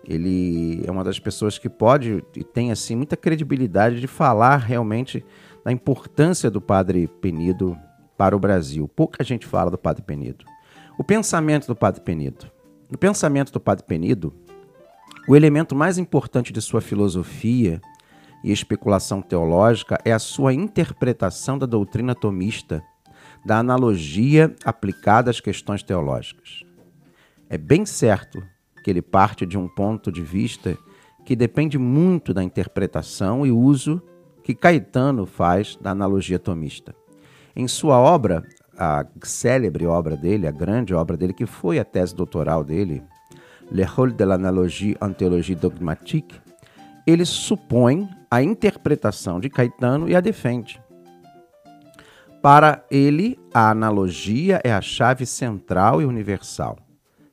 Ele 0.03 0.81
é 0.87 0.91
uma 0.91 1.03
das 1.03 1.19
pessoas 1.19 1.57
que 1.57 1.67
pode 1.67 2.23
e 2.35 2.43
tem 2.43 2.71
assim 2.71 2.95
muita 2.95 3.17
credibilidade 3.17 3.99
de 3.99 4.07
falar 4.07 4.57
realmente 4.57 5.23
da 5.65 5.71
importância 5.71 6.49
do 6.49 6.61
Padre 6.61 7.07
Penido 7.19 7.77
para 8.17 8.35
o 8.35 8.39
Brasil. 8.39 8.87
Pouca 8.87 9.23
gente 9.23 9.45
fala 9.45 9.69
do 9.69 9.77
Padre 9.77 10.03
Penido. 10.03 10.45
O 10.97 11.03
pensamento 11.03 11.67
do 11.67 11.75
Padre 11.75 12.01
Penido. 12.01 12.49
No 12.89 12.97
pensamento 12.97 13.51
do 13.51 13.59
Padre 13.59 13.85
Penido, 13.85 14.33
o 15.27 15.35
elemento 15.35 15.75
mais 15.75 15.97
importante 15.97 16.53
de 16.53 16.61
sua 16.61 16.79
filosofia 16.79 17.81
e 18.43 18.51
especulação 18.51 19.21
teológica 19.21 19.99
é 20.05 20.13
a 20.13 20.19
sua 20.19 20.53
interpretação 20.53 21.57
da 21.57 21.65
doutrina 21.65 22.15
tomista, 22.15 22.81
da 23.47 23.59
analogia 23.59 24.53
aplicada 24.65 25.31
às 25.31 25.39
questões 25.39 25.81
teológicas. 25.81 26.65
É 27.49 27.57
bem 27.57 27.85
certo 27.85 28.43
que 28.83 28.89
ele 28.89 29.01
parte 29.01 29.45
de 29.45 29.57
um 29.57 29.69
ponto 29.69 30.11
de 30.11 30.21
vista 30.21 30.77
que 31.25 31.33
depende 31.33 31.77
muito 31.77 32.33
da 32.33 32.43
interpretação 32.43 33.45
e 33.45 33.51
uso 33.51 34.01
que 34.43 34.53
Caetano 34.53 35.25
faz 35.25 35.77
da 35.77 35.91
analogia 35.91 36.37
tomista. 36.37 36.93
Em 37.55 37.69
sua 37.69 37.97
obra, 37.97 38.43
a 38.77 39.05
célebre 39.23 39.85
obra 39.85 40.17
dele, 40.17 40.45
a 40.45 40.51
grande 40.51 40.93
obra 40.93 41.15
dele, 41.15 41.33
que 41.33 41.45
foi 41.45 41.79
a 41.79 41.85
tese 41.85 42.13
doutoral 42.13 42.65
dele, 42.65 43.01
Le 43.69 43.83
rôle 43.83 44.13
de 44.13 44.25
l'analogie 44.25 44.95
en 45.01 45.13
théologie 45.13 45.55
dogmatique, 45.55 46.39
ele 47.05 47.25
supõe 47.25 48.07
a 48.31 48.41
interpretação 48.41 49.41
de 49.41 49.49
Caetano 49.49 50.07
e 50.07 50.15
a 50.15 50.21
defende. 50.21 50.79
Para 52.49 52.85
ele, 52.89 53.37
a 53.53 53.71
analogia 53.71 54.61
é 54.63 54.71
a 54.71 54.79
chave 54.79 55.25
central 55.25 56.01
e 56.01 56.05
universal, 56.05 56.77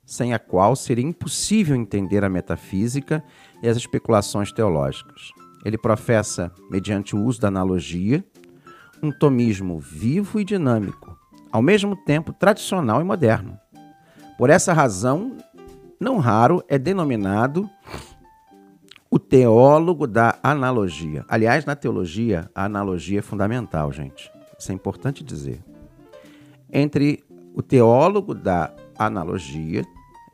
sem 0.04 0.34
a 0.34 0.40
qual 0.40 0.74
seria 0.74 1.04
impossível 1.04 1.76
entender 1.76 2.24
a 2.24 2.28
metafísica 2.28 3.22
e 3.62 3.68
as 3.68 3.76
especulações 3.76 4.50
teológicas. 4.50 5.30
Ele 5.64 5.78
professa, 5.78 6.50
mediante 6.68 7.14
o 7.14 7.22
uso 7.22 7.40
da 7.40 7.46
analogia, 7.46 8.24
um 9.00 9.12
tomismo 9.12 9.78
vivo 9.78 10.40
e 10.40 10.44
dinâmico, 10.44 11.16
ao 11.52 11.62
mesmo 11.62 11.94
tempo 11.94 12.32
tradicional 12.32 13.00
e 13.00 13.04
moderno. 13.04 13.56
Por 14.36 14.50
essa 14.50 14.72
razão, 14.72 15.36
não 16.00 16.18
raro 16.18 16.60
é 16.66 16.76
denominado 16.76 17.70
o 19.08 19.20
teólogo 19.20 20.08
da 20.08 20.40
analogia. 20.42 21.24
Aliás, 21.28 21.64
na 21.64 21.76
teologia, 21.76 22.50
a 22.52 22.64
analogia 22.64 23.20
é 23.20 23.22
fundamental, 23.22 23.92
gente. 23.92 24.33
Isso 24.64 24.72
é 24.72 24.74
importante 24.74 25.22
dizer. 25.22 25.62
Entre 26.72 27.22
o 27.54 27.60
teólogo 27.60 28.34
da 28.34 28.74
analogia, 28.98 29.84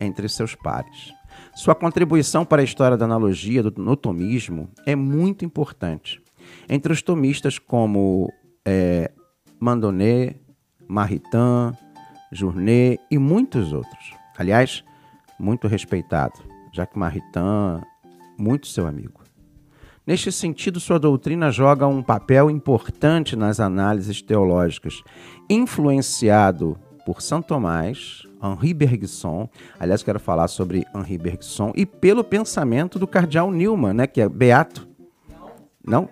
entre 0.00 0.28
seus 0.28 0.54
pares. 0.54 1.12
Sua 1.52 1.74
contribuição 1.74 2.44
para 2.44 2.62
a 2.62 2.64
história 2.64 2.96
da 2.96 3.06
analogia 3.06 3.60
do, 3.60 3.82
no 3.82 3.96
tomismo 3.96 4.70
é 4.86 4.94
muito 4.94 5.44
importante. 5.44 6.22
Entre 6.68 6.92
os 6.92 7.02
tomistas 7.02 7.58
como 7.58 8.32
é, 8.64 9.10
Mandonet, 9.58 10.40
Maritain, 10.86 11.72
Journet 12.30 13.00
e 13.10 13.18
muitos 13.18 13.72
outros. 13.72 14.14
Aliás, 14.38 14.84
muito 15.40 15.66
respeitado, 15.66 16.38
já 16.72 16.86
que 16.86 16.96
Maritain, 16.96 17.82
muito 18.38 18.68
seu 18.68 18.86
amigo. 18.86 19.24
Neste 20.10 20.32
sentido, 20.32 20.80
sua 20.80 20.98
doutrina 20.98 21.52
joga 21.52 21.86
um 21.86 22.02
papel 22.02 22.50
importante 22.50 23.36
nas 23.36 23.60
análises 23.60 24.20
teológicas, 24.20 25.04
influenciado 25.48 26.76
por 27.06 27.22
São 27.22 27.40
Tomás, 27.40 28.26
Henri 28.42 28.74
Bergson, 28.74 29.48
aliás, 29.78 30.02
quero 30.02 30.18
falar 30.18 30.48
sobre 30.48 30.84
Henri 30.92 31.16
Bergson, 31.16 31.70
e 31.76 31.86
pelo 31.86 32.24
pensamento 32.24 32.98
do 32.98 33.06
cardeal 33.06 33.52
Newman, 33.52 33.92
né, 33.92 34.08
que 34.08 34.20
é 34.20 34.28
beato. 34.28 34.88
Não? 35.86 36.08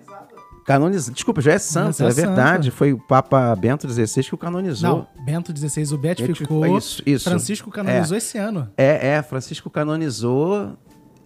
Canonizado. 0.65 1.13
Desculpa, 1.13 1.41
já 1.41 1.51
é 1.51 1.59
santo, 1.59 2.01
é 2.01 2.07
é 2.07 2.11
verdade. 2.11 2.71
Foi 2.71 2.93
o 2.93 2.99
Papa 2.99 3.53
Bento 3.57 3.85
XVI 3.85 4.23
que 4.23 4.33
o 4.33 4.37
canonizou. 4.37 5.07
Não, 5.17 5.25
Bento 5.25 5.53
XVI 5.53 5.93
o 5.93 5.97
beatificou. 5.97 6.77
Isso, 6.77 7.03
isso. 7.05 7.29
Francisco 7.29 7.69
canonizou 7.69 8.15
esse 8.15 8.37
ano. 8.37 8.69
É, 8.77 9.15
é, 9.15 9.21
Francisco 9.21 9.69
canonizou. 9.69 10.77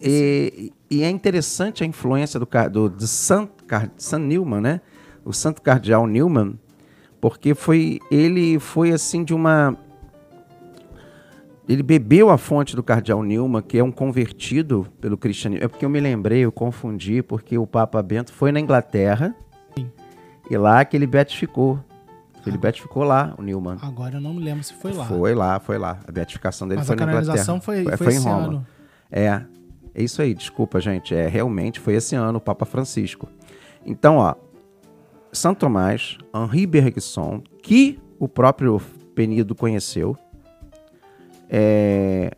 E, 0.01 0.71
e 0.89 1.03
é 1.03 1.09
interessante 1.09 1.83
a 1.83 1.87
influência 1.87 2.39
do, 2.39 2.47
do, 2.71 2.89
de 2.89 3.07
San, 3.07 3.47
San 3.97 4.19
Newman, 4.19 4.61
né? 4.61 4.81
O 5.25 5.31
santo 5.31 5.61
cardeal 5.61 6.05
Newman, 6.05 6.59
porque 7.21 7.55
foi 7.55 7.99
ele 8.11 8.59
foi 8.59 8.91
assim 8.91 9.23
de 9.23 9.33
uma 9.33 9.77
ele 11.67 11.81
bebeu 11.81 12.29
a 12.29 12.37
fonte 12.37 12.75
do 12.75 12.83
cardeal 12.83 13.23
Newman, 13.23 13.61
que 13.61 13.77
é 13.77 13.83
um 13.83 13.91
convertido 13.91 14.85
pelo 14.99 15.17
cristianismo. 15.17 15.63
É 15.63 15.67
porque 15.67 15.85
eu 15.85 15.89
me 15.89 15.99
lembrei, 15.99 16.39
eu 16.39 16.51
confundi, 16.51 17.21
porque 17.23 17.57
o 17.57 17.65
Papa 17.65 18.01
Bento 18.03 18.33
foi 18.33 18.51
na 18.51 18.59
Inglaterra 18.59 19.33
Sim. 19.77 19.89
e 20.49 20.57
lá 20.57 20.83
que 20.83 20.97
ele 20.97 21.07
beatificou. 21.07 21.79
Ele 22.45 22.57
beatificou 22.57 23.03
lá, 23.05 23.33
o 23.37 23.41
Newman. 23.41 23.77
Agora 23.81 24.17
eu 24.17 24.21
não 24.21 24.33
me 24.33 24.43
lembro 24.43 24.61
se 24.61 24.73
foi 24.73 24.91
lá. 24.91 25.05
Foi 25.05 25.33
lá, 25.33 25.59
foi 25.61 25.77
lá. 25.77 25.99
A 26.05 26.11
beatificação 26.11 26.67
dele 26.67 26.79
Mas 26.79 26.87
foi 26.87 26.93
a 26.93 26.97
na 26.97 27.03
Inglaterra. 27.03 27.25
canonização 27.25 27.61
foi, 27.61 27.83
foi, 27.83 27.97
foi, 27.97 28.07
foi 28.07 28.15
em 28.15 28.19
Roma. 28.19 28.47
ano. 28.47 28.67
É, 29.09 29.41
é 29.93 30.03
isso 30.03 30.21
aí, 30.21 30.33
desculpa, 30.33 30.79
gente. 30.79 31.13
É, 31.13 31.27
realmente 31.27 31.79
foi 31.79 31.95
esse 31.95 32.15
ano 32.15 32.37
o 32.37 32.41
Papa 32.41 32.65
Francisco. 32.65 33.29
Então, 33.85 34.17
ó, 34.17 34.35
São 35.31 35.53
Tomás, 35.53 36.17
Henri 36.33 36.65
Bergson, 36.65 37.43
que 37.61 37.99
o 38.17 38.27
próprio 38.27 38.81
Penido 39.13 39.53
conheceu, 39.53 40.17
é, 41.49 42.31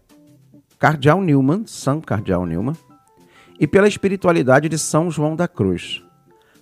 Newman, 1.24 1.66
São 1.66 2.02
Cardeal 2.02 2.46
Newman, 2.46 2.76
e 3.60 3.66
pela 3.66 3.88
espiritualidade 3.88 4.68
de 4.68 4.78
São 4.78 5.10
João 5.10 5.36
da 5.36 5.48
Cruz. 5.48 6.04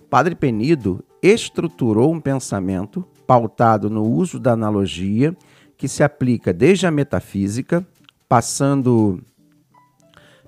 Padre 0.08 0.36
Penido 0.36 1.04
estruturou 1.20 2.12
um 2.12 2.20
pensamento 2.20 3.04
pautado 3.26 3.90
no 3.90 4.04
uso 4.04 4.38
da 4.38 4.52
analogia 4.52 5.36
que 5.76 5.88
se 5.88 6.04
aplica 6.04 6.52
desde 6.52 6.86
a 6.86 6.90
metafísica, 6.90 7.84
passando 8.28 9.20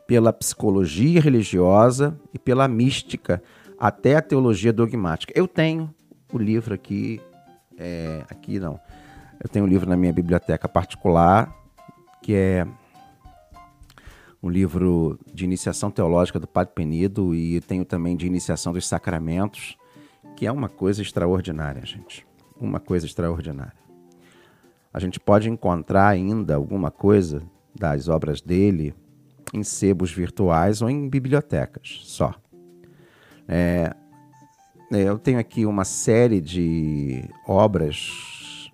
pela 0.06 0.32
psicologia 0.32 1.20
religiosa 1.20 2.18
e 2.32 2.38
pela 2.38 2.68
mística 2.68 3.42
até 3.78 4.16
a 4.16 4.22
teologia 4.22 4.72
dogmática. 4.72 5.32
Eu 5.36 5.48
tenho 5.48 5.94
o 6.32 6.38
livro 6.38 6.74
aqui, 6.74 7.20
é, 7.78 8.24
aqui 8.30 8.58
não, 8.58 8.80
eu 9.42 9.48
tenho 9.48 9.64
um 9.64 9.68
livro 9.68 9.88
na 9.88 9.96
minha 9.96 10.12
biblioteca 10.12 10.68
particular 10.68 11.54
que 12.22 12.34
é 12.34 12.66
um 14.42 14.48
livro 14.48 15.18
de 15.32 15.44
iniciação 15.44 15.90
teológica 15.90 16.40
do 16.40 16.46
Padre 16.46 16.74
Penido 16.74 17.34
e 17.34 17.60
tenho 17.60 17.84
também 17.84 18.16
de 18.16 18.26
iniciação 18.26 18.72
dos 18.72 18.86
sacramentos, 18.86 19.76
que 20.36 20.46
é 20.46 20.52
uma 20.52 20.68
coisa 20.68 21.02
extraordinária, 21.02 21.84
gente. 21.84 22.26
Uma 22.60 22.80
coisa 22.80 23.06
extraordinária. 23.06 23.76
A 24.92 24.98
gente 24.98 25.20
pode 25.20 25.48
encontrar 25.48 26.08
ainda 26.08 26.54
alguma 26.54 26.90
coisa 26.90 27.42
das 27.74 28.08
obras 28.08 28.40
dele 28.40 28.94
em 29.52 29.62
sebos 29.62 30.12
virtuais 30.12 30.82
ou 30.82 30.90
em 30.90 31.08
bibliotecas, 31.08 32.00
só. 32.02 32.34
É, 33.48 33.94
é, 34.92 35.02
eu 35.02 35.18
tenho 35.18 35.38
aqui 35.38 35.66
uma 35.66 35.84
série 35.84 36.40
de 36.40 37.24
obras 37.46 38.70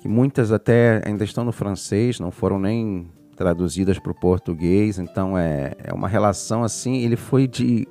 que 0.00 0.08
muitas 0.08 0.50
até 0.50 1.00
ainda 1.06 1.24
estão 1.24 1.44
no 1.44 1.52
francês, 1.52 2.18
não 2.18 2.30
foram 2.30 2.58
nem 2.58 3.10
traduzidas 3.36 3.98
para 3.98 4.12
o 4.12 4.14
português, 4.14 4.98
então 4.98 5.38
é, 5.38 5.74
é 5.78 5.92
uma 5.92 6.08
relação 6.08 6.62
assim. 6.64 6.96
Ele 7.02 7.16
foi 7.16 7.46
de 7.46 7.88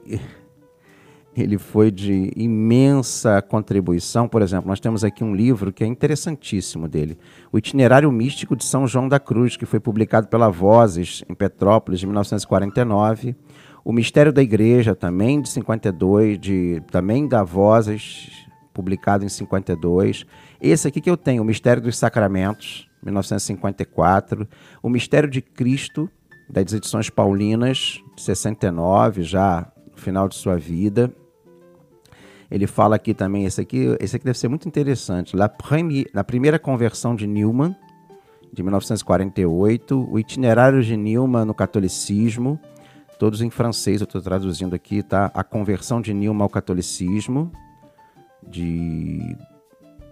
ele 1.36 1.58
foi 1.58 1.90
de 1.90 2.32
imensa 2.36 3.42
contribuição. 3.42 4.28
Por 4.28 4.42
exemplo, 4.42 4.68
nós 4.68 4.80
temos 4.80 5.04
aqui 5.04 5.24
um 5.24 5.34
livro 5.34 5.72
que 5.72 5.84
é 5.84 5.88
interessantíssimo 5.88 6.88
dele, 6.88 7.18
O 7.52 7.58
Itinerário 7.58 8.12
Místico 8.12 8.56
de 8.56 8.66
São 8.66 8.86
João 8.86 9.08
da 9.08 9.20
Cruz, 9.20 9.56
que 9.56 9.66
foi 9.66 9.80
publicado 9.80 10.28
pela 10.28 10.50
Vozes 10.50 11.24
em 11.30 11.34
Petrópolis, 11.34 12.00
de 12.00 12.06
1949. 12.08 13.36
O 13.84 13.92
Mistério 13.92 14.32
da 14.32 14.44
Igreja, 14.44 14.94
também 14.94 15.42
de 15.42 15.50
52, 15.50 16.40
de, 16.40 16.84
também 16.92 17.28
da 17.28 17.44
Vozes, 17.44 18.30
publicado 18.74 19.26
em 19.26 19.30
52. 19.30 20.26
Esse 20.62 20.88
aqui 20.88 21.02
que 21.02 21.10
eu 21.10 21.18
tenho, 21.18 21.42
O 21.42 21.46
Mistério 21.46 21.82
dos 21.82 21.98
Sacramentos, 21.98 22.88
1954. 23.02 24.48
O 24.84 24.90
Mistério 24.90 25.30
de 25.30 25.42
Cristo, 25.42 26.10
das 26.50 26.74
edições 26.74 27.10
paulinas, 27.10 28.02
de 28.16 28.22
69, 28.22 29.24
já 29.24 29.72
no 29.92 29.98
final 29.98 30.28
de 30.28 30.36
sua 30.36 30.58
vida. 30.58 31.12
Ele 32.52 32.68
fala 32.68 32.98
aqui 32.98 33.14
também, 33.14 33.46
esse 33.46 33.62
aqui, 33.62 33.96
esse 34.02 34.18
aqui 34.18 34.26
deve 34.26 34.38
ser 34.38 34.50
muito 34.50 34.68
interessante. 34.68 35.38
La 35.38 35.50
na 36.14 36.22
primeira 36.22 36.60
conversão 36.60 37.16
de 37.16 37.26
Newman, 37.26 37.74
de 38.52 38.62
1948, 38.62 40.10
o 40.12 40.20
itinerário 40.20 40.84
de 40.84 40.98
Newman 40.98 41.46
no 41.46 41.54
catolicismo, 41.54 42.60
todos 43.18 43.42
em 43.42 43.50
francês, 43.50 44.02
eu 44.02 44.06
estou 44.06 44.22
traduzindo 44.22 44.76
aqui, 44.76 45.02
tá? 45.02 45.32
A 45.34 45.46
conversão 45.46 46.02
de 46.02 46.14
Newman 46.14 46.44
ao 46.44 46.50
catolicismo, 46.50 47.50
de, 48.46 49.38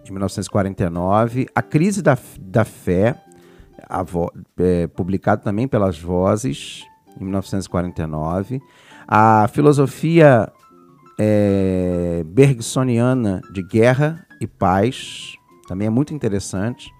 de 0.02 0.10
1949. 0.10 1.46
A 1.54 1.60
crise 1.60 2.00
da, 2.00 2.16
da 2.40 2.64
fé, 2.64 3.22
vo, 4.06 4.32
é, 4.58 4.86
publicado 4.86 5.42
também 5.42 5.68
pelas 5.68 5.98
Vozes, 5.98 6.86
em 7.20 7.24
1949. 7.24 8.62
A 9.06 9.46
filosofia 9.48 10.50
é, 11.22 12.24
bergsoniana 12.24 13.42
de 13.52 13.62
guerra 13.62 14.26
e 14.40 14.46
paz, 14.46 15.34
também 15.68 15.86
é 15.86 15.90
muito 15.90 16.14
interessante. 16.14 16.90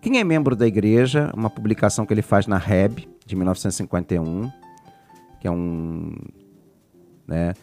Quem 0.00 0.20
é 0.20 0.24
membro 0.24 0.54
da 0.54 0.68
igreja, 0.68 1.32
uma 1.34 1.50
publicação 1.50 2.06
que 2.06 2.14
ele 2.14 2.22
faz 2.22 2.46
na 2.46 2.58
REB, 2.58 3.08
de 3.26 3.34
1951, 3.34 4.48
que 5.40 5.48
é 5.48 5.50
um. 5.50 6.14
Né, 7.26 7.54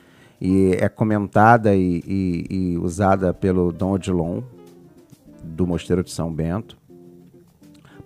e 0.42 0.72
é 0.74 0.90
comentada 0.90 1.74
e, 1.74 2.04
e, 2.06 2.48
e 2.50 2.78
usada 2.78 3.34
pelo 3.34 3.72
Dom 3.72 3.92
Odilon, 3.92 4.42
do 5.42 5.66
Mosteiro 5.66 6.04
de 6.04 6.12
São 6.12 6.34
Bento. 6.34 6.78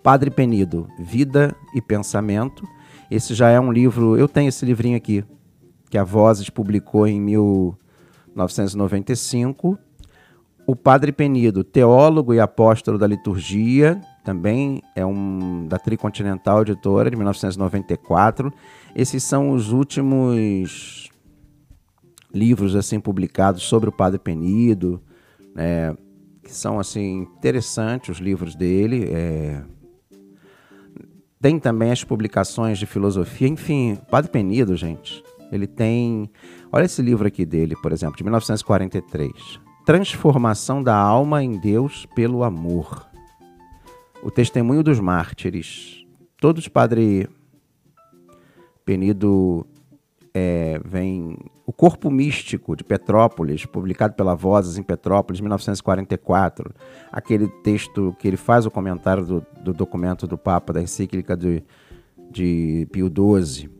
Padre 0.04 0.30
Penido, 0.30 0.88
Vida 1.00 1.56
e 1.74 1.82
Pensamento. 1.82 2.64
Esse 3.10 3.34
já 3.34 3.50
é 3.50 3.60
um 3.60 3.72
livro, 3.72 4.16
eu 4.16 4.28
tenho 4.28 4.50
esse 4.50 4.64
livrinho 4.64 4.96
aqui, 4.96 5.26
que 5.90 5.98
a 5.98 6.04
Vozes 6.04 6.48
publicou 6.48 7.08
em 7.08 7.20
1995. 8.38 9.78
O 10.66 10.76
Padre 10.76 11.12
Penido, 11.12 11.64
teólogo 11.64 12.34
e 12.34 12.40
apóstolo 12.40 12.98
da 12.98 13.08
liturgia, 13.08 14.00
também 14.24 14.82
é 14.96 15.06
um 15.06 15.66
da 15.66 15.80
Tricontinental 15.80 16.62
Editora, 16.62 17.10
de 17.10 17.16
1994. 17.16 18.54
Esses 18.94 19.24
são 19.24 19.52
os 19.52 19.72
últimos 19.72 21.10
livros 22.34 22.76
assim 22.76 23.00
publicados 23.00 23.64
sobre 23.64 23.90
o 23.90 23.94
Padre 23.94 24.20
Penido, 24.20 25.02
né, 25.56 25.96
que 26.44 26.54
são 26.54 26.80
assim 26.80 27.22
interessantes 27.22 28.10
os 28.10 28.18
livros 28.18 28.54
dele. 28.54 29.10
É... 29.10 29.64
Tem 31.40 31.58
também 31.60 31.92
as 31.92 32.04
publicações 32.04 32.78
de 32.78 32.86
filosofia, 32.86 33.48
enfim, 33.48 33.98
Padre 34.12 34.30
Penido, 34.30 34.76
gente, 34.76 35.24
ele 35.52 35.68
tem. 35.68 36.30
Olha 36.72 36.86
esse 36.86 37.02
livro 37.02 37.28
aqui 37.28 37.46
dele, 37.46 37.76
por 37.82 37.92
exemplo, 37.92 38.18
de 38.18 38.24
1943. 38.24 39.60
Transformação 39.86 40.84
da 40.84 40.96
alma 40.96 41.44
em 41.44 41.60
Deus 41.60 42.06
pelo 42.16 42.44
amor. 42.44 43.08
O 44.22 44.30
testemunho 44.30 44.84
dos 44.84 45.00
mártires. 45.00 46.06
Todos 46.40 46.68
Padre 46.68 47.30
Penido 48.84 49.66
é, 50.34 50.80
vem. 50.86 51.38
O 51.66 51.74
Corpo 51.74 52.10
Místico 52.10 52.76
de 52.76 52.84
Petrópolis, 52.84 53.66
publicado 53.66 54.14
pela 54.14 54.34
Vozes 54.34 54.78
em 54.78 54.84
Petrópolis, 54.84 55.42
1944. 55.42 56.74
Aquele 57.12 57.50
texto 57.64 58.16
que 58.18 58.28
ele 58.28 58.38
faz 58.38 58.66
o 58.66 58.72
comentário 58.72 59.26
do, 59.26 59.46
do 59.62 59.74
documento 59.74 60.26
do 60.26 60.38
Papa, 60.38 60.72
da 60.72 60.82
encíclica 60.82 61.36
de, 61.36 61.62
de 62.32 62.88
Pio 62.92 63.12
XII. 63.12 63.77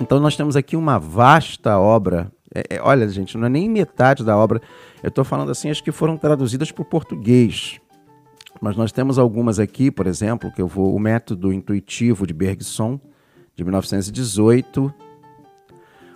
Então 0.00 0.20
nós 0.20 0.36
temos 0.36 0.56
aqui 0.56 0.76
uma 0.76 0.98
vasta 0.98 1.78
obra. 1.78 2.30
É, 2.54 2.76
é, 2.76 2.82
olha, 2.82 3.08
gente, 3.08 3.36
não 3.36 3.46
é 3.46 3.50
nem 3.50 3.68
metade 3.68 4.24
da 4.24 4.36
obra. 4.36 4.60
Eu 5.02 5.08
estou 5.08 5.24
falando 5.24 5.50
assim, 5.50 5.70
as 5.70 5.80
que 5.80 5.92
foram 5.92 6.16
traduzidas 6.16 6.70
para 6.70 6.82
o 6.82 6.84
português. 6.84 7.80
Mas 8.60 8.76
nós 8.76 8.90
temos 8.92 9.18
algumas 9.18 9.58
aqui, 9.58 9.90
por 9.90 10.06
exemplo, 10.06 10.52
que 10.52 10.60
eu 10.60 10.66
vou. 10.66 10.94
O 10.94 10.98
método 10.98 11.52
intuitivo 11.52 12.26
de 12.26 12.32
Bergson, 12.32 13.00
de 13.54 13.64
1918. 13.64 14.92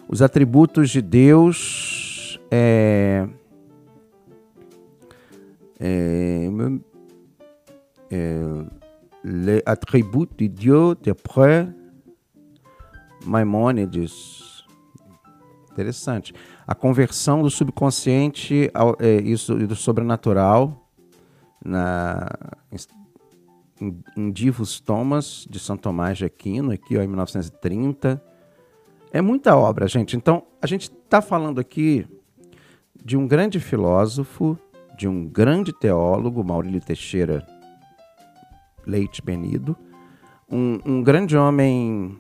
Os 0.09 0.23
atributos 0.23 0.91
de 0.91 1.03
Deus. 1.03 2.39
É, 2.51 3.27
é, 5.81 6.49
é, 8.11 8.41
les 9.25 9.63
attributs 9.65 10.37
de 10.37 10.49
Dieu 10.49 10.95
d'après 10.95 11.69
Maimônides. 13.25 14.65
Interessante. 15.71 16.35
A 16.67 16.75
conversão 16.75 17.43
do 17.43 17.51
subconsciente 17.51 18.71
ao, 18.75 18.97
é, 19.01 19.17
isso, 19.17 19.55
do 19.55 19.75
sobrenatural 19.75 20.89
na, 21.65 22.29
em, 23.81 24.03
em 24.17 24.31
Divus 24.31 24.81
Thomas, 24.81 25.47
de 25.49 25.59
São 25.59 25.77
Tomás 25.77 26.19
de 26.19 26.25
Aquino, 26.25 26.71
aqui 26.71 26.97
ó, 26.97 27.03
em 27.03 27.09
1930. 27.09 28.23
É 29.13 29.21
muita 29.21 29.57
obra, 29.57 29.87
gente. 29.89 30.17
Então, 30.17 30.45
a 30.61 30.67
gente 30.67 30.91
está 30.91 31.21
falando 31.21 31.59
aqui 31.59 32.07
de 33.05 33.17
um 33.17 33.27
grande 33.27 33.59
filósofo, 33.59 34.59
de 34.97 35.09
um 35.09 35.27
grande 35.27 35.73
teólogo, 35.73 36.45
Maurílio 36.45 36.81
Teixeira 36.81 37.45
Leite 38.87 39.23
Benido, 39.23 39.77
um, 40.51 40.79
um 40.85 41.03
grande 41.03 41.37
homem 41.37 42.19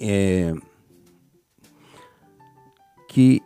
é, 0.00 0.52
que 3.08 3.42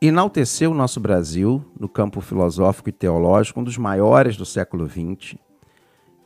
enalteceu 0.00 0.70
o 0.70 0.74
nosso 0.74 0.98
Brasil 0.98 1.64
no 1.78 1.88
campo 1.88 2.20
filosófico 2.20 2.88
e 2.88 2.92
teológico, 2.92 3.60
um 3.60 3.64
dos 3.64 3.76
maiores 3.76 4.36
do 4.36 4.44
século 4.46 4.88
XX, 4.88 5.36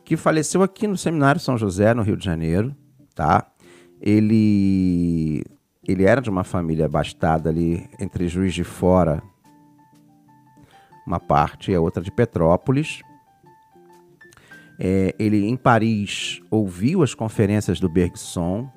que 0.03 0.15
faleceu 0.15 0.63
aqui 0.63 0.87
no 0.87 0.97
Seminário 0.97 1.41
São 1.41 1.57
José, 1.57 1.93
no 1.93 2.03
Rio 2.03 2.15
de 2.15 2.23
Janeiro, 2.23 2.75
tá? 3.13 3.51
Ele, 3.99 5.43
ele 5.85 6.03
era 6.03 6.21
de 6.21 6.29
uma 6.29 6.43
família 6.43 6.85
abastada 6.85 7.49
ali 7.49 7.89
entre 7.99 8.27
Juiz 8.27 8.53
de 8.53 8.63
Fora, 8.63 9.21
uma 11.05 11.19
parte, 11.19 11.71
e 11.71 11.75
a 11.75 11.81
outra 11.81 12.01
de 12.01 12.11
Petrópolis. 12.11 13.01
É, 14.79 15.15
ele, 15.17 15.45
em 15.45 15.55
Paris, 15.55 16.41
ouviu 16.49 17.03
as 17.03 17.13
conferências 17.13 17.79
do 17.79 17.87
Bergson, 17.87 18.69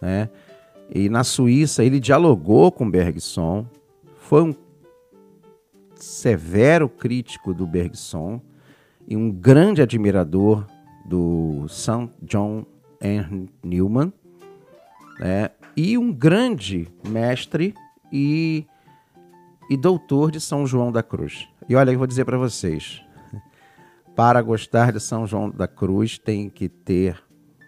né? 0.00 0.28
E 0.90 1.08
na 1.08 1.22
Suíça 1.22 1.84
ele 1.84 2.00
dialogou 2.00 2.72
com 2.72 2.90
Bergson, 2.90 3.66
foi 4.16 4.42
um 4.42 4.54
severo 5.94 6.88
crítico 6.88 7.52
do 7.52 7.66
Bergson 7.66 8.40
e 9.06 9.16
um 9.16 9.30
grande 9.30 9.82
admirador 9.82 10.66
do 11.04 11.66
St. 11.68 12.10
John 12.22 12.64
Henry 13.00 13.48
Newman, 13.62 14.12
né? 15.18 15.50
e 15.76 15.96
um 15.96 16.12
grande 16.12 16.88
mestre 17.06 17.74
e, 18.12 18.66
e 19.70 19.76
doutor 19.76 20.30
de 20.30 20.40
São 20.40 20.66
João 20.66 20.90
da 20.90 21.02
Cruz. 21.02 21.48
E 21.68 21.74
olha, 21.76 21.92
eu 21.92 21.98
vou 21.98 22.06
dizer 22.06 22.24
para 22.24 22.36
vocês, 22.36 23.02
para 24.16 24.42
gostar 24.42 24.92
de 24.92 25.00
São 25.00 25.26
João 25.26 25.50
da 25.50 25.68
Cruz 25.68 26.18
tem 26.18 26.48
que 26.48 26.68
ter 26.68 27.22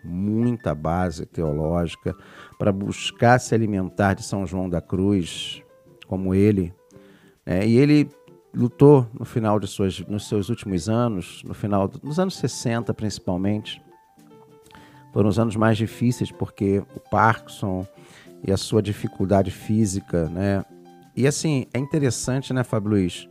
muita 0.04 0.74
base 0.74 1.26
teológica 1.26 2.14
para 2.58 2.72
buscar 2.72 3.38
se 3.38 3.54
alimentar 3.54 4.14
de 4.14 4.22
São 4.22 4.46
João 4.46 4.68
da 4.68 4.80
Cruz 4.80 5.62
como 6.06 6.34
ele. 6.34 6.74
É, 7.44 7.66
e 7.66 7.76
ele 7.76 8.08
lutou 8.54 9.06
no 9.18 9.24
final 9.24 9.60
de 9.60 9.66
suas, 9.66 10.00
nos 10.00 10.28
seus 10.28 10.48
últimos 10.48 10.88
anos, 10.88 11.42
no 11.44 11.54
final 11.54 11.86
dos 11.88 12.18
anos 12.18 12.36
60 12.36 12.92
principalmente. 12.94 13.82
Foram 15.12 15.28
os 15.28 15.38
anos 15.38 15.56
mais 15.56 15.76
difíceis 15.76 16.30
porque 16.30 16.82
o 16.94 17.00
Parkinson 17.10 17.86
e 18.46 18.52
a 18.52 18.56
sua 18.56 18.82
dificuldade 18.82 19.50
física, 19.50 20.28
né? 20.28 20.64
E 21.16 21.26
assim, 21.26 21.66
é 21.74 21.78
interessante, 21.78 22.52
né, 22.52 22.62
Fábio 22.62 22.90
Luiz? 22.90 23.28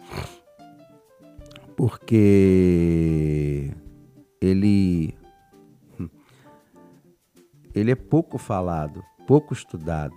Porque 1.75 3.71
ele 4.41 5.15
ele 7.75 7.91
é 7.91 7.95
pouco 7.95 8.37
falado, 8.37 9.03
pouco 9.27 9.53
estudado. 9.53 10.15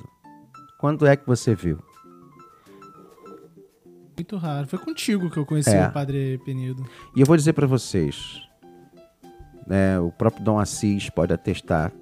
Quando 0.78 1.06
é 1.06 1.16
que 1.16 1.26
você 1.26 1.54
viu? 1.54 1.78
Muito 4.16 4.36
raro. 4.36 4.66
Foi 4.66 4.78
contigo 4.78 5.30
que 5.30 5.36
eu 5.38 5.46
conheci 5.46 5.70
É. 5.74 5.88
o 5.88 5.92
Padre 5.92 6.38
Penido. 6.44 6.84
E 7.16 7.20
eu 7.20 7.26
vou 7.26 7.36
dizer 7.36 7.52
para 7.54 7.66
vocês, 7.66 8.42
né, 9.66 9.98
o 9.98 10.10
próprio 10.12 10.44
Dom 10.44 10.58
Assis 10.58 11.08
pode 11.10 11.32
atestar. 11.32 11.92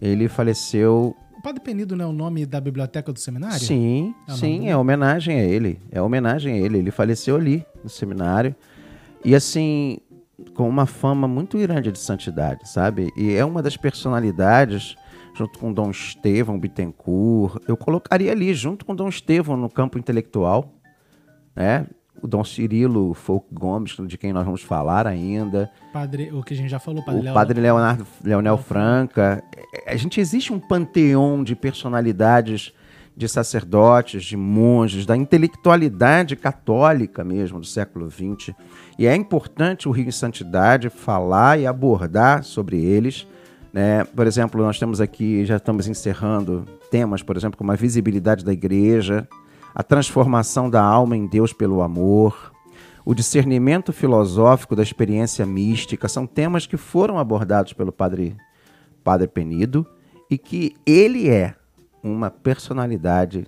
Ele 0.00 0.28
faleceu. 0.28 1.14
O 1.36 1.42
Padre 1.42 1.60
Penido 1.60 1.94
não 1.96 2.04
é 2.06 2.08
o 2.08 2.12
nome 2.12 2.46
da 2.46 2.60
biblioteca 2.60 3.12
do 3.12 3.18
seminário? 3.20 3.58
Sim, 3.60 4.14
É 4.28 4.32
sim, 4.32 4.68
é 4.68 4.76
homenagem 4.76 5.38
a 5.38 5.44
ele. 5.44 5.78
É 5.90 6.00
homenagem 6.00 6.54
a 6.54 6.56
ele. 6.56 6.78
Ele 6.78 6.90
faleceu 6.90 7.36
ali 7.36 7.64
no 7.84 7.90
seminário. 7.90 8.54
E 9.24 9.34
assim, 9.34 9.98
com 10.54 10.68
uma 10.68 10.86
fama 10.86 11.26
muito 11.28 11.56
grande 11.58 11.90
de 11.92 11.98
santidade, 11.98 12.68
sabe? 12.68 13.10
E 13.16 13.32
é 13.34 13.44
uma 13.44 13.62
das 13.62 13.76
personalidades, 13.76 14.94
junto 15.34 15.58
com 15.58 15.72
Dom 15.72 15.90
Estevão 15.90 16.58
Bittencourt, 16.58 17.62
eu 17.66 17.76
colocaria 17.76 18.30
ali, 18.32 18.52
junto 18.54 18.84
com 18.84 18.94
Dom 18.94 19.08
Estevão, 19.08 19.56
no 19.56 19.68
campo 19.70 19.98
intelectual, 19.98 20.72
né? 21.56 21.86
O 22.22 22.26
Dom 22.28 22.44
Cirilo 22.44 23.14
Folk 23.14 23.46
Gomes, 23.52 23.96
de 24.06 24.16
quem 24.16 24.32
nós 24.32 24.44
vamos 24.44 24.62
falar 24.62 25.08
ainda. 25.08 25.68
Padre, 25.92 26.30
o 26.32 26.40
que 26.42 26.54
a 26.54 26.56
gente 26.56 26.68
já 26.70 26.78
falou, 26.78 27.02
Padre 27.02 27.20
o 27.20 27.24
Léo- 27.24 27.34
padre 27.34 27.60
Leonardo, 27.60 28.06
Leonel 28.22 28.56
Franca. 28.58 29.42
É, 29.86 29.92
A 29.92 29.96
gente 29.96 30.20
existe 30.20 30.52
um 30.52 30.60
panteão 30.60 31.42
de 31.42 31.56
personalidades, 31.56 32.72
de 33.16 33.28
sacerdotes, 33.28 34.24
de 34.24 34.36
monges, 34.36 35.04
da 35.04 35.16
intelectualidade 35.16 36.34
católica 36.34 37.22
mesmo 37.22 37.60
do 37.60 37.66
século 37.66 38.10
XX. 38.10 38.54
E 38.98 39.06
é 39.06 39.14
importante 39.14 39.88
o 39.88 39.92
Rio 39.92 40.08
em 40.08 40.12
Santidade 40.12 40.88
falar 40.88 41.58
e 41.58 41.66
abordar 41.66 42.42
sobre 42.42 42.82
eles. 42.82 43.26
Né? 43.72 44.04
Por 44.04 44.26
exemplo, 44.26 44.62
nós 44.62 44.78
temos 44.78 45.00
aqui, 45.00 45.44
já 45.44 45.56
estamos 45.56 45.86
encerrando 45.86 46.64
temas, 46.90 47.22
por 47.22 47.36
exemplo, 47.36 47.56
como 47.56 47.72
a 47.72 47.76
visibilidade 47.76 48.44
da 48.44 48.52
igreja, 48.52 49.28
a 49.74 49.82
transformação 49.82 50.68
da 50.68 50.82
alma 50.82 51.16
em 51.16 51.26
Deus 51.26 51.52
pelo 51.52 51.82
amor, 51.82 52.52
o 53.04 53.14
discernimento 53.14 53.92
filosófico 53.92 54.76
da 54.76 54.82
experiência 54.82 55.44
mística 55.44 56.08
são 56.08 56.26
temas 56.26 56.66
que 56.66 56.76
foram 56.76 57.18
abordados 57.18 57.72
pelo 57.72 57.90
padre, 57.90 58.36
padre 59.02 59.26
Penido 59.26 59.86
e 60.30 60.38
que 60.38 60.76
ele 60.86 61.28
é 61.28 61.54
uma 62.02 62.30
personalidade 62.30 63.46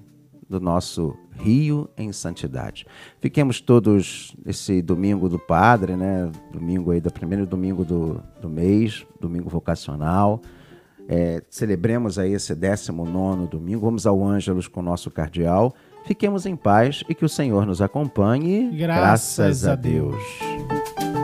do 0.49 0.61
nosso 0.61 1.17
Rio 1.33 1.91
em 1.97 2.13
Santidade. 2.13 2.87
Fiquemos 3.21 3.61
todos 3.61 4.37
esse 4.47 4.81
domingo 4.81 5.29
do 5.29 5.39
Padre, 5.39 5.97
né? 5.97 6.31
Domingo 6.53 6.91
aí, 6.91 7.01
do 7.01 7.13
primeiro 7.13 7.47
domingo 7.47 7.85
do, 7.85 8.21
do 8.41 8.49
mês, 8.49 9.05
domingo 9.21 9.49
vocacional. 9.49 10.41
É, 11.09 11.43
celebremos 11.51 12.19
aí 12.19 12.33
esse 12.33 12.55
19 12.55 13.47
domingo. 13.49 13.85
Vamos 13.85 14.07
ao 14.07 14.25
Ângelos 14.25 14.69
com 14.69 14.81
o 14.81 14.83
nosso 14.83 15.11
cardeal. 15.11 15.75
Fiquemos 16.07 16.47
em 16.47 16.55
paz 16.55 17.03
e 17.09 17.15
que 17.15 17.25
o 17.25 17.29
Senhor 17.29 17.67
nos 17.67 17.83
acompanhe. 17.83 18.71
Graças 18.77 19.67
a 19.67 19.75
Deus. 19.75 20.23
O 21.21 21.24